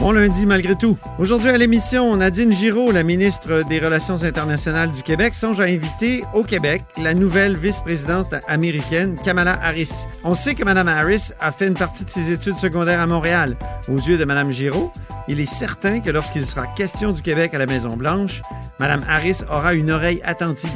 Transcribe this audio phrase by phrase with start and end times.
[0.00, 0.96] Bon lundi malgré tout.
[1.18, 6.22] Aujourd'hui à l'émission, Nadine Giraud, la ministre des Relations internationales du Québec, songe à inviter
[6.34, 10.06] au Québec la nouvelle vice-présidente américaine, Kamala Harris.
[10.22, 13.56] On sait que Mme Harris a fait une partie de ses études secondaires à Montréal.
[13.88, 14.92] Aux yeux de Mme Giraud,
[15.26, 18.42] il est certain que lorsqu'il sera question du Québec à la Maison-Blanche,
[18.78, 20.70] Mme Harris aura une oreille attentive.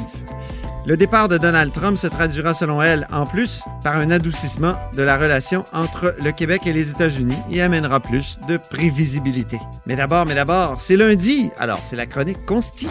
[0.85, 5.01] Le départ de Donald Trump se traduira, selon elle, en plus par un adoucissement de
[5.01, 9.59] la relation entre le Québec et les États-Unis et amènera plus de prévisibilité.
[9.85, 12.87] Mais d'abord, mais d'abord, c'est lundi, alors c'est la chronique Consti.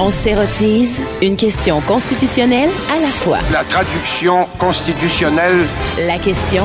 [0.00, 3.38] On s'érotise une question constitutionnelle à la fois.
[3.52, 5.66] La traduction constitutionnelle.
[5.98, 6.64] La question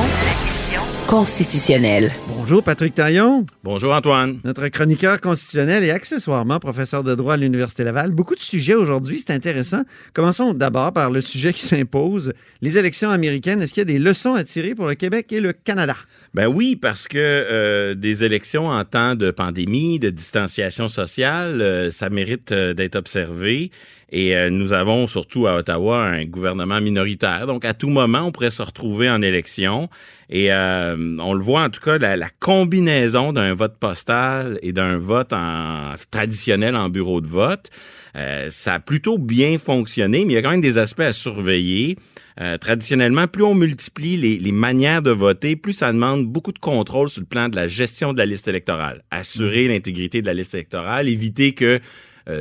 [1.06, 2.12] constitutionnelle.
[2.50, 4.40] Bonjour Patrick Taillon, Bonjour Antoine.
[4.42, 8.10] notre chroniqueur constitutionnel et accessoirement professeur de droit à l'Université Laval.
[8.10, 9.82] Beaucoup de sujets aujourd'hui, c'est intéressant.
[10.14, 13.62] Commençons d'abord par le sujet qui s'impose, les élections américaines.
[13.62, 15.94] Est-ce qu'il y a des leçons à tirer pour le Québec et le Canada?
[16.34, 21.92] Ben oui, parce que euh, des élections en temps de pandémie, de distanciation sociale, euh,
[21.92, 23.70] ça mérite euh, d'être observé.
[24.12, 27.46] Et euh, nous avons surtout à Ottawa un gouvernement minoritaire.
[27.46, 29.88] Donc à tout moment, on pourrait se retrouver en élection.
[30.28, 34.72] Et euh, on le voit en tout cas, la, la combinaison d'un vote postal et
[34.72, 37.70] d'un vote en, traditionnel en bureau de vote,
[38.16, 41.12] euh, ça a plutôt bien fonctionné, mais il y a quand même des aspects à
[41.12, 41.96] surveiller.
[42.40, 46.58] Euh, traditionnellement, plus on multiplie les, les manières de voter, plus ça demande beaucoup de
[46.58, 49.02] contrôle sur le plan de la gestion de la liste électorale.
[49.10, 51.80] Assurer l'intégrité de la liste électorale, éviter que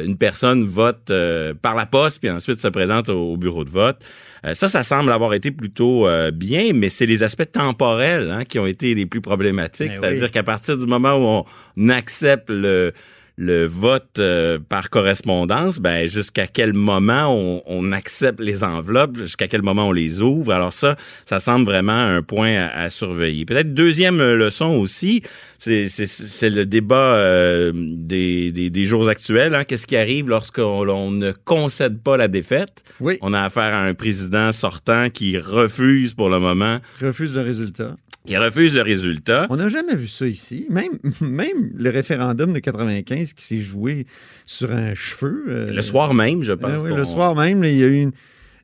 [0.06, 3.70] une personne vote euh, par la poste puis ensuite se présente au, au bureau de
[3.70, 3.98] vote.
[4.46, 8.46] Euh, ça, ça semble avoir été plutôt euh, bien, mais c'est les aspects temporels hein,
[8.46, 9.90] qui ont été les plus problématiques.
[9.90, 10.32] Ben C'est-à-dire oui.
[10.32, 11.46] qu'à partir du moment où
[11.78, 12.94] on accepte le
[13.42, 19.48] le vote euh, par correspondance, ben jusqu'à quel moment on, on accepte les enveloppes, jusqu'à
[19.48, 20.52] quel moment on les ouvre?
[20.52, 23.46] Alors ça, ça semble vraiment un point à, à surveiller.
[23.46, 25.22] Peut-être deuxième leçon aussi,
[25.58, 29.56] c'est c'est- c'est le débat euh, des, des, des jours actuels.
[29.56, 29.64] Hein.
[29.64, 32.84] Qu'est-ce qui arrive lorsqu'on on ne concède pas la défaite?
[33.00, 33.18] Oui.
[33.22, 37.96] On a affaire à un président sortant qui refuse pour le moment, Refuse le résultat.
[38.30, 39.48] Qui refuse le résultat.
[39.50, 40.68] On n'a jamais vu ça ici.
[40.70, 44.06] Même, même le référendum de 95 qui s'est joué
[44.46, 45.46] sur un cheveu.
[45.48, 46.72] euh, Le soir même, je pense.
[46.76, 48.12] Ah oui, le soir même, là, il y a eu une,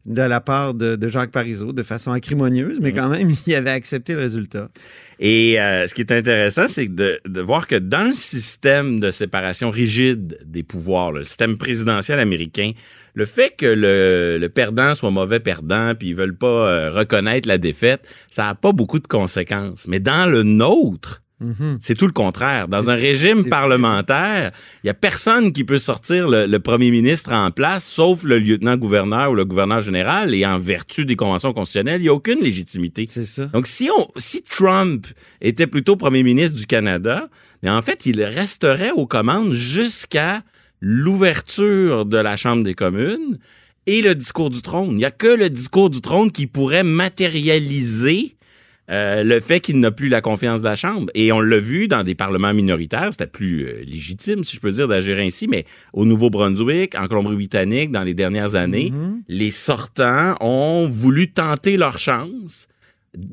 [0.06, 3.72] de la part de, de Jacques Parizeau de façon acrimonieuse, mais quand même, il avait
[3.72, 4.70] accepté le résultat.
[5.20, 9.10] Et euh, ce qui est intéressant, c'est de, de voir que dans le système de
[9.10, 12.72] séparation rigide des pouvoirs, le système présidentiel américain,
[13.16, 17.48] le fait que le, le perdant soit mauvais perdant, puis ils veulent pas euh, reconnaître
[17.48, 19.88] la défaite, ça a pas beaucoup de conséquences.
[19.88, 21.24] Mais dans le nôtre,
[21.80, 22.68] c'est tout le contraire.
[22.68, 24.52] Dans un régime parlementaire,
[24.84, 28.40] il y a personne qui peut sortir le, le premier ministre en place, sauf le
[28.40, 30.34] lieutenant-gouverneur ou le gouverneur général.
[30.34, 33.06] Et en vertu des conventions constitutionnelles, il n'y a aucune légitimité.
[33.10, 33.46] C'est ça.
[33.48, 35.08] Donc, si, on, si Trump
[35.42, 37.30] était plutôt premier ministre du Canada,
[37.64, 40.42] mais en fait, il resterait aux commandes jusqu'à
[40.80, 43.40] l'ouverture de la Chambre des communes
[43.88, 44.92] et le discours du trône.
[44.92, 48.35] Il n'y a que le discours du trône qui pourrait matérialiser
[48.92, 51.08] euh, le fait qu'il n'a plus la confiance de la Chambre.
[51.16, 54.72] Et on l'a vu dans des parlements minoritaires, c'était plus euh, légitime, si je peux
[54.72, 58.92] dire, d'agir ainsi, mais au Nouveau-Brunswick, en Colombie-Britannique, dans les dernières années,
[59.28, 62.68] les sortants ont voulu tenter leur chance.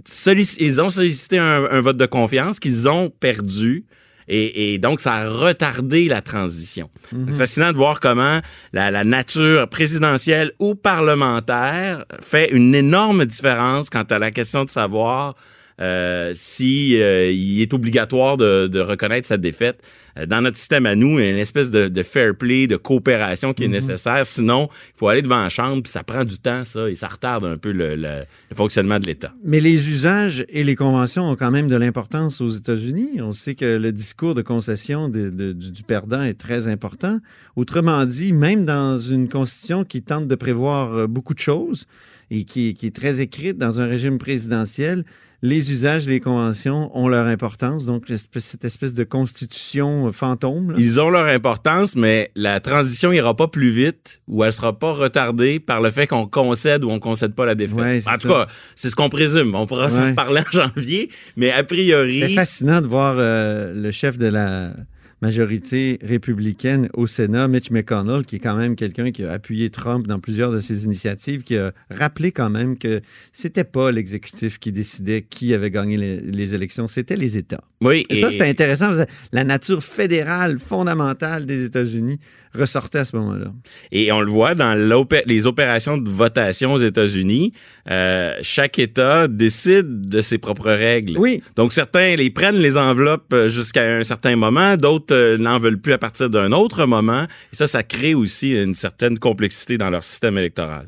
[0.06, 3.84] Sollic- ils ont sollicité un, un vote de confiance qu'ils ont perdu.
[4.28, 6.90] Et, et donc, ça a retardé la transition.
[7.30, 8.40] C'est fascinant de voir comment
[8.72, 14.70] la, la nature présidentielle ou parlementaire fait une énorme différence quant à la question de
[14.70, 15.34] savoir
[15.82, 19.82] euh, si euh, il est obligatoire de, de reconnaître sa défaite.
[20.18, 22.66] Euh, dans notre système à nous, il y a une espèce de, de fair play,
[22.66, 24.24] de coopération qui est nécessaire.
[24.24, 27.08] Sinon, il faut aller devant la chambre, puis ça prend du temps, ça, et ça
[27.08, 29.32] retarde un peu le, le- le fonctionnement de l'État.
[29.42, 33.20] Mais les usages et les conventions ont quand même de l'importance aux États-Unis.
[33.20, 37.18] On sait que le discours de concession de- du, du perdant est très important.
[37.56, 41.86] Autrement dit, même dans une constitution qui tente de prévoir euh, beaucoup de choses
[42.30, 45.04] et qui, qui est très écrite dans un régime présidentiel,
[45.42, 47.84] les usages les conventions ont leur importance.
[47.84, 48.04] Donc,
[48.36, 50.70] cette espèce de constitution euh, fantôme.
[50.70, 50.76] là.
[50.78, 54.92] Ils ont leur importance, mais la transition ira pas plus vite ou elle sera pas
[54.92, 57.76] retardée par le fait qu'on concède ou on concède pas la défaite.
[57.78, 58.28] Ouais, c'est en tout ça.
[58.28, 58.46] cas,
[58.76, 59.54] c'est ce qu'on présume.
[59.54, 60.10] On pourra s'en Ouais.
[60.10, 64.72] reparler en janvier, mais a C'est priori, fascinant de voir euh, le chef de la
[65.22, 70.06] majorité républicaine au Sénat, Mitch McConnell, qui est quand même quelqu'un qui a appuyé Trump
[70.08, 74.72] dans plusieurs de ses initiatives, qui a rappelé quand même que c'était pas l'exécutif qui
[74.72, 77.62] décidait qui avait gagné les, les élections, c'était les États.
[77.80, 78.02] oui.
[78.10, 78.92] Et, ça, c'était intéressant.
[79.32, 82.18] La nature fédérale fondamentale des États-Unis
[82.54, 83.52] ressortait à ce moment-là.
[83.90, 84.74] Et on le voit dans
[85.26, 87.52] les opérations de votation aux États-Unis,
[87.90, 91.18] euh, chaque État décide de ses propres règles.
[91.18, 91.42] Oui.
[91.56, 95.80] Donc certains les prennent les enveloppes euh, jusqu'à un certain moment, d'autres euh, n'en veulent
[95.80, 97.24] plus à partir d'un autre moment.
[97.52, 100.86] Et ça, ça crée aussi une certaine complexité dans leur système électoral.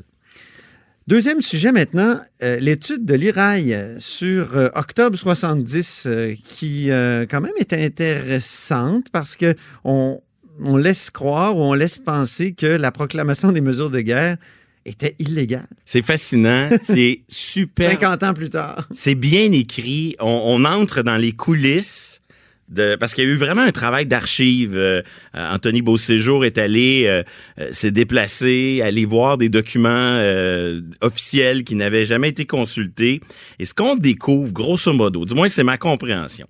[1.07, 6.87] Deuxième sujet maintenant, euh, l'étude de l'IRAI sur euh, octobre 70, euh, qui
[7.29, 9.53] quand même est intéressante parce que
[9.83, 10.19] on,
[10.61, 14.37] on laisse croire ou on laisse penser que la proclamation des mesures de guerre
[14.85, 15.67] était illégale.
[15.83, 17.91] C'est fascinant, c'est super.
[17.91, 18.87] 50 ans plus tard.
[18.93, 20.15] C'est bien écrit.
[20.19, 22.21] On, on entre dans les coulisses.
[22.67, 24.75] De, parce qu'il y a eu vraiment un travail d'archives.
[24.75, 25.03] Euh,
[25.35, 27.21] euh, Anthony Beauséjour est allé euh,
[27.59, 33.21] euh, s'est déplacé, aller voir des documents euh, officiels qui n'avaient jamais été consultés.
[33.59, 36.47] Et ce qu'on découvre, grosso modo, du moins c'est ma compréhension,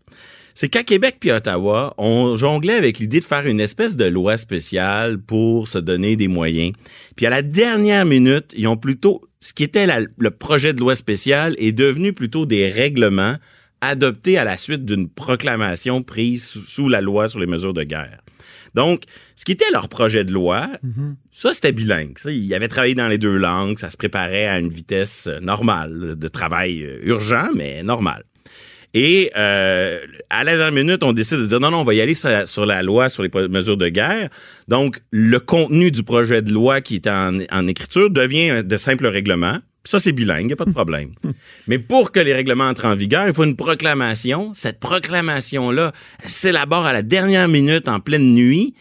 [0.56, 4.38] c'est qu'à Québec puis Ottawa, on jonglait avec l'idée de faire une espèce de loi
[4.38, 6.72] spéciale pour se donner des moyens.
[7.16, 10.80] Puis à la dernière minute, ils ont plutôt ce qui était la- le projet de
[10.80, 13.36] loi spéciale est devenu plutôt des règlements
[13.82, 17.84] adoptés à la suite d'une proclamation prise sous, sous la loi sur les mesures de
[17.84, 18.22] guerre.
[18.74, 19.04] Donc,
[19.36, 20.70] ce qui était leur projet de loi,
[21.32, 22.18] ça, c'était bilingue.
[22.18, 26.16] Ça, ils avaient travaillé dans les deux langues, ça se préparait à une vitesse normale
[26.18, 28.24] de travail euh, urgent, mais normal.
[28.98, 30.00] Et euh,
[30.30, 32.30] à la dernière minute, on décide de dire non, non, on va y aller sur
[32.30, 34.30] la, sur la loi sur les mesures de guerre.
[34.70, 39.08] Donc, le contenu du projet de loi qui est en, en écriture devient de simples
[39.08, 39.60] règlements.
[39.84, 41.12] Ça, c'est bilingue, il n'y a pas de problème.
[41.68, 44.54] Mais pour que les règlements entrent en vigueur, il faut une proclamation.
[44.54, 45.92] Cette proclamation-là,
[46.26, 48.76] s'élabore à la dernière minute en pleine nuit.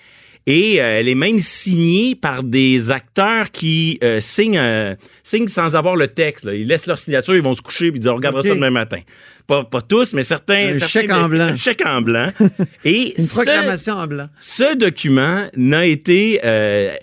[0.47, 5.75] Et euh, elle est même signée par des acteurs qui euh, signent, euh, signent sans
[5.75, 6.45] avoir le texte.
[6.45, 6.55] là.
[6.55, 8.99] Ils laissent leur signature, ils vont se coucher et dire on regardera ça demain matin.
[9.47, 10.69] Pas, pas tous, mais certains.
[10.69, 11.45] Un certains- chèque en blanc.
[11.53, 12.31] Un chèque en blanc.
[12.85, 14.27] Et Une ce- proclamation en blanc.
[14.39, 16.99] ce document n'a été, a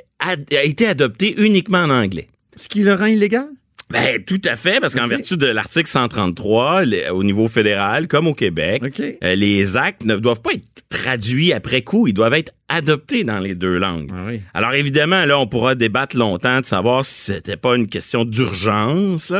[0.63, 2.27] été adopté uniquement en anglais.
[2.55, 3.47] Ce qui le rend illégal?
[3.89, 8.27] Ben, tout à fait, parce qu'en vertu de l'article 133, les- au niveau fédéral, comme
[8.27, 8.81] au Québec,
[9.23, 13.39] euh, les actes ne doivent pas être traduits après coup, ils doivent être adoptés dans
[13.39, 14.09] les deux langues.
[14.13, 14.41] Ah oui.
[14.53, 19.33] Alors évidemment, là, on pourra débattre longtemps de savoir si c'était pas une question d'urgence.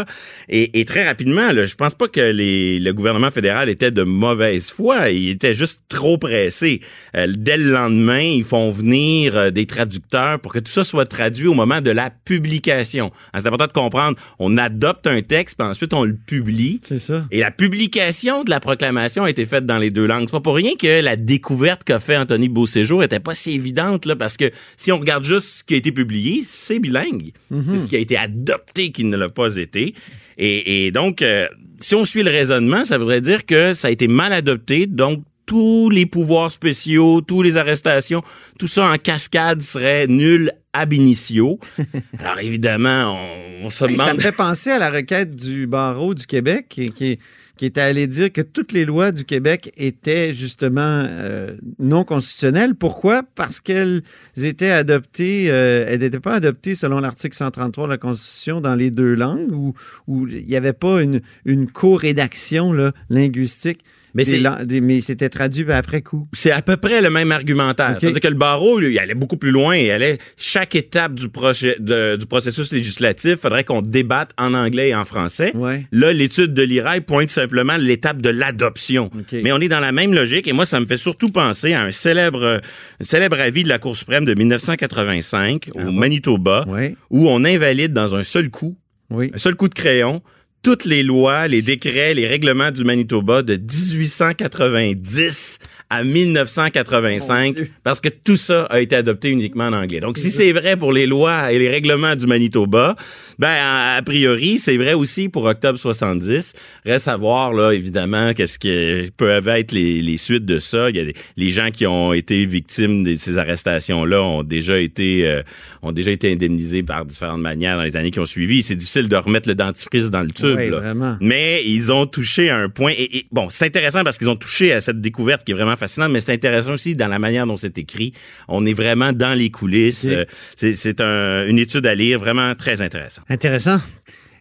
[0.50, 4.04] Et, et très rapidement, là, je pense pas que les, le gouvernement fédéral était de
[4.04, 5.10] mauvaise foi.
[5.10, 6.82] Il était juste trop pressé.
[7.16, 11.06] Euh, dès le lendemain, ils font venir euh, des traducteurs pour que tout ça soit
[11.06, 13.12] traduit au moment de la publication.
[13.34, 14.18] Hein, C'est important de comprendre.
[14.40, 16.82] On adopte un texte, puis ensuite on le publie.
[16.84, 17.26] C'est ça.
[17.32, 20.26] Et la publication de la proclamation a été faite dans les deux langues.
[20.26, 24.06] C'est pas pour rien que la découverte qu'a fait Anthony Beauséjour était pas si évidente,
[24.06, 27.32] là, parce que si on regarde juste ce qui a été publié, c'est bilingue.
[27.70, 29.96] C'est ce qui a été adopté qui ne l'a pas été.
[30.38, 31.48] Et, et donc, euh,
[31.82, 35.24] si on suit le raisonnement, ça voudrait dire que ça a été mal adopté, donc
[35.46, 38.24] tous les pouvoirs spéciaux, toutes les arrestations,
[38.58, 41.60] tout ça en cascade serait nul ab initio.
[42.20, 43.18] Alors évidemment,
[43.62, 44.18] on, on se Hey, ça demande...
[44.18, 47.20] me fait penser à la requête du barreau du Québec qui, qui,
[47.62, 52.74] qui était allé dire que toutes les lois du Québec étaient justement euh, non constitutionnelles.
[52.74, 53.22] Pourquoi?
[53.36, 54.02] Parce qu'elles
[54.36, 58.90] étaient adoptées, euh, elles n'étaient pas adoptées selon l'article 133 de la Constitution dans les
[58.90, 59.76] deux langues où
[60.08, 62.74] il n'y avait pas une, une co-rédaction
[63.12, 63.86] linguistique.
[64.14, 66.28] Mais c'était traduit après coup.
[66.34, 67.98] C'est à peu près le même argumentaire.
[68.00, 69.76] C'est-à-dire que le barreau, lui, il allait beaucoup plus loin.
[69.76, 74.90] Il allait chaque étape du, projet, de- du processus législatif, faudrait qu'on débatte en anglais
[74.90, 75.52] et en français.
[75.56, 75.86] Ouais.
[75.92, 79.10] Là, l'étude de l'IRAI pointe simplement l'étape de l'adoption.
[79.34, 81.82] Mais on est dans la même logique et moi, ça me fait surtout penser à
[81.84, 82.60] un célèbre,
[83.00, 86.96] un célèbre avis de la Cour suprême de 1985 au Manitoba Ouais.
[87.10, 88.78] où on invalide dans un seul coup
[89.10, 89.32] Oui.
[89.34, 90.22] un seul coup de crayon
[90.64, 98.08] toutes les lois, les décrets, les règlements du Manitoba de 1890 à 1985 parce que
[98.08, 100.00] tout ça a été adopté uniquement en anglais.
[100.00, 102.96] Donc, si c'est vrai pour les lois et les règlements du Manitoba,
[103.40, 103.54] ben,
[103.98, 106.54] a priori, c'est vrai aussi pour octobre 70.
[106.86, 110.90] Reste à voir, là, évidemment, qu'est-ce que peuvent être les, les suites de ça.
[110.90, 114.80] Il y a des, les gens qui ont été victimes de ces arrestations-là ont déjà
[114.80, 115.42] été, euh,
[115.82, 118.64] ont déjà été indemnisés par différentes manières dans les années qui ont suivi.
[118.64, 121.18] C'est difficile de remettre le dentifrice dans le tube, Là.
[121.22, 122.92] Mais ils ont touché à un point.
[122.98, 125.76] Et, et, bon, c'est intéressant parce qu'ils ont touché à cette découverte qui est vraiment
[125.76, 128.14] fascinante, mais c'est intéressant aussi dans la manière dont c'est écrit.
[128.48, 130.06] On est vraiment dans les coulisses.
[130.10, 133.26] Euh, C'est, c'est un- une étude à lire vraiment très intéressante.
[133.30, 133.80] Intéressant.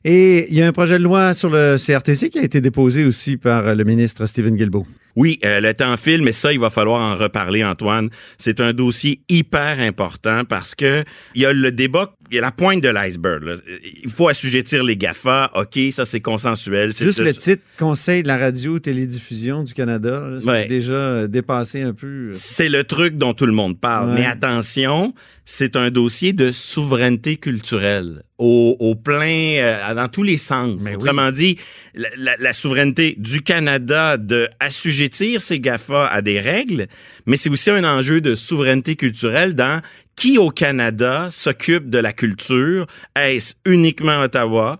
[0.04, 3.04] Et il y a un projet de loi sur le CRTC qui a été déposé
[3.04, 4.86] aussi par euh, le ministre Stephen Guilbeault.
[5.16, 8.08] Oui, euh, le temps file, mais ça, il va falloir en reparler, Antoine.
[8.38, 12.42] C'est un dossier hyper important parce que il y a le débat, il y a
[12.42, 13.42] la pointe de l'iceberg.
[13.44, 13.54] là.
[14.04, 15.50] Il faut assujettir les GAFA.
[15.54, 16.92] OK, ça, c'est consensuel.
[16.92, 20.66] C'est Juste le titre Conseil de la radio-télédiffusion du Canada, là, c'est Ouais.
[20.66, 22.06] déjà euh, dépassé un peu.
[22.06, 22.32] euh.
[22.34, 24.10] C'est le truc dont tout le monde parle.
[24.10, 24.14] Ouais.
[24.20, 30.36] Mais attention, c'est un dossier de souveraineté culturelle au, au plein, euh, dans tous les
[30.36, 30.80] sens.
[30.82, 30.96] Mais oui.
[31.02, 31.58] Autrement dit,
[31.94, 36.86] la, la- la souveraineté du Canada de assujettir ses GAFA à des règles,
[37.26, 39.80] mais c'est aussi un enjeu de souveraineté culturelle dans
[40.20, 42.86] qui au Canada s'occupe de la culture?
[43.16, 44.78] Est-ce uniquement Ottawa?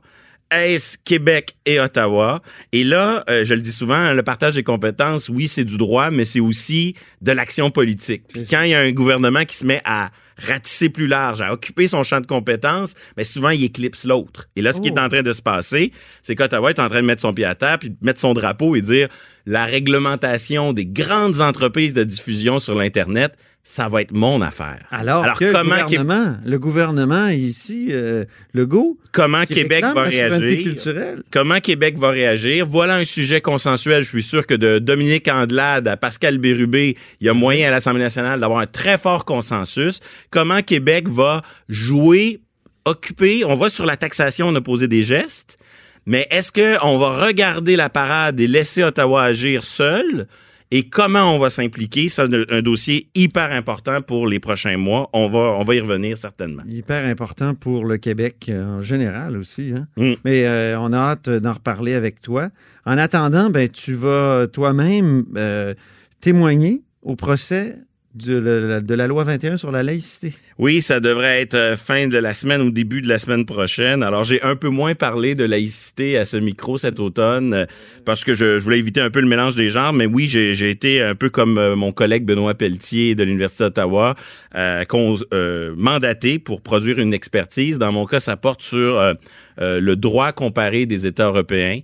[0.50, 2.42] Est-ce Québec et Ottawa?
[2.72, 6.10] Et là, euh, je le dis souvent, le partage des compétences, oui, c'est du droit,
[6.10, 8.24] mais c'est aussi de l'action politique.
[8.28, 11.54] Puis quand il y a un gouvernement qui se met à ratisser plus large, à
[11.54, 14.46] occuper son champ de compétences, mais souvent, il éclipse l'autre.
[14.56, 15.90] Et là, ce qui est en train de se passer,
[16.22, 18.34] c'est qu'Ottawa est en train de mettre son pied à terre, puis de mettre son
[18.34, 19.08] drapeau et dire
[19.46, 23.32] la réglementation des grandes entreprises de diffusion sur l'Internet,
[23.70, 24.80] ça va être mon affaire.
[24.90, 25.96] Alors, que le comment, Qué-
[26.44, 30.64] le gouvernement ici, euh, Legault, comment Québec va réagir?
[30.64, 31.22] culturelle.
[31.30, 32.66] Comment Québec va réagir?
[32.66, 34.02] Voilà un sujet consensuel.
[34.02, 37.70] Je suis sûr que de Dominique Andelade à Pascal Bérubé, il y a moyen à
[37.70, 40.00] l'Assemblée nationale d'avoir un très fort consensus.
[40.30, 42.40] Comment Québec va jouer,
[42.84, 43.44] occuper?
[43.44, 45.58] On va sur la taxation, on a posé des gestes.
[46.06, 50.26] Mais est-ce qu'on va regarder la parade et laisser Ottawa agir seul?
[50.72, 52.08] Et comment on va s'impliquer?
[52.08, 55.10] C'est un, dossier hyper important pour les prochains mois.
[55.12, 56.62] On va, on va y revenir certainement.
[56.68, 59.72] Hyper important pour le Québec euh, en général aussi.
[59.74, 59.88] hein.
[59.96, 60.12] Mm.
[60.24, 62.50] Mais euh, on a hâte d'en reparler avec toi.
[62.86, 65.74] En attendant, ben, tu vas toi-même euh,
[66.20, 67.76] témoigner au procès
[68.14, 70.32] de la, de la loi 21 sur la laïcité.
[70.58, 74.02] Oui, ça devrait être euh, fin de la semaine ou début de la semaine prochaine.
[74.02, 77.66] Alors, j'ai un peu moins parlé de laïcité à ce micro cet automne euh,
[78.04, 79.92] parce que je, je voulais éviter un peu le mélange des genres.
[79.92, 84.16] Mais oui, j'ai été un peu comme euh, mon collègue Benoît Pelletier de l'Université d'Ottawa,
[84.56, 84.84] euh,
[85.32, 87.78] euh, mandaté pour produire une expertise.
[87.78, 89.14] Dans mon cas, ça porte sur euh,
[89.58, 91.80] le droit comparé des États européens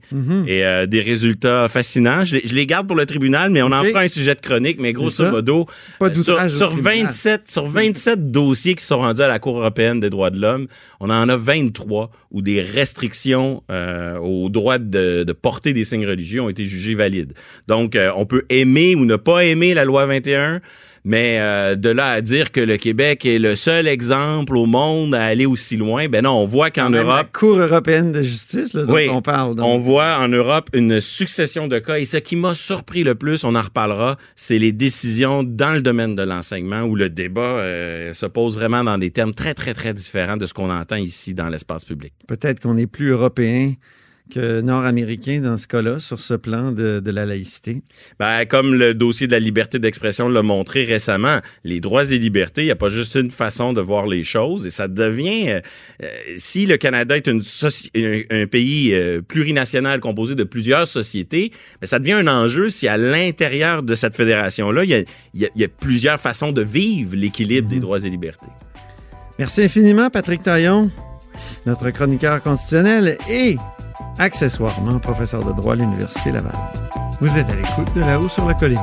[0.46, 2.24] et euh, des résultats fascinants.
[2.24, 4.40] Je, les- je les garde pour le tribunal, mais on en fera un sujet de
[4.40, 4.80] chronique.
[4.80, 5.66] Mais grosso modo,
[5.98, 7.06] Pas sur, sur tribunal.
[7.06, 10.66] 27 sur 27 dossiers qui sont rendus à la Cour européenne des droits de l'homme,
[11.00, 16.06] on en a 23 où des restrictions euh, au droit de, de porter des signes
[16.06, 17.34] religieux ont été jugées valides.
[17.68, 20.60] Donc, euh, on peut aimer ou ne pas aimer la loi 21,
[21.08, 25.14] mais euh, de là à dire que le Québec est le seul exemple au monde
[25.14, 28.74] à aller aussi loin, ben non, on voit qu'en Europe, La Cour européenne de justice,
[28.74, 29.08] là, dont Oui.
[29.08, 29.54] on parle.
[29.54, 29.64] donc.
[29.64, 31.98] on voit en Europe une succession de cas.
[31.98, 35.80] Et ce qui m'a surpris le plus, on en reparlera, c'est les décisions dans le
[35.80, 39.74] domaine de l'enseignement où le débat euh, se pose vraiment dans des termes très, très,
[39.74, 42.14] très différents de ce qu'on entend ici dans l'espace public.
[42.26, 43.74] Peut-être qu'on est plus européen
[44.30, 47.76] que nord-américain dans ce cas-là, sur ce plan de, de la laïcité?
[48.18, 52.62] Ben, comme le dossier de la liberté d'expression l'a montré récemment, les droits et libertés,
[52.62, 55.60] il n'y a pas juste une façon de voir les choses et ça devient, euh,
[56.02, 57.42] euh, si le Canada est une
[57.94, 62.88] un, un pays euh, plurinational composé de plusieurs sociétés, ben, ça devient un enjeu si
[62.88, 64.98] à l'intérieur de cette fédération-là, il y a,
[65.34, 68.48] il y a- il y a plusieurs façons de vivre l'équilibre des droits et libertés.
[69.38, 70.90] Merci infiniment, Patrick Taillon,
[71.66, 73.56] notre chroniqueur constitutionnel et
[74.18, 76.56] accessoirement professeur de droit à l'Université Laval.
[77.20, 78.78] Vous êtes à l'écoute de là-haut sur la colline.